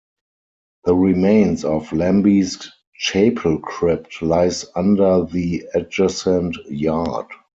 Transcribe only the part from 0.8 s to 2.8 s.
The remains of 'Lambe's